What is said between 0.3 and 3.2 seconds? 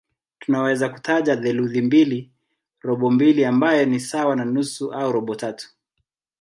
Tunaweza kutaja theluthi mbili, robo